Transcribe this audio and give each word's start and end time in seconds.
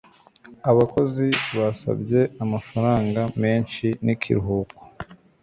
abakozi 0.69 1.27
basabye 1.57 2.21
amafaranga 2.43 3.21
menshi 3.41 3.85
nikiruhuko 4.03 4.81